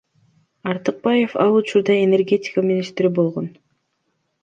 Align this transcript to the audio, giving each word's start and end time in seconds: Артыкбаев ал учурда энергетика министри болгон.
Артыкбаев 0.71 1.31
ал 1.43 1.53
учурда 1.59 1.93
энергетика 2.07 2.59
министри 2.71 3.07
болгон. 3.19 3.47